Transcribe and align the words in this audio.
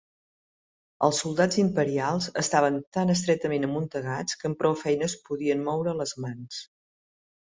Els 1.07 1.17
soldats 1.23 1.57
imperials 1.63 2.29
estaven 2.43 2.79
tan 2.97 3.13
estretament 3.15 3.67
amuntegats 3.69 4.39
que 4.39 4.49
amb 4.51 4.59
prou 4.63 4.77
feines 4.85 5.17
podien 5.29 5.61
moure 5.69 5.97
les 6.01 6.15
mans. 6.25 6.63